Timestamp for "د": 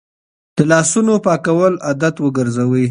0.57-0.59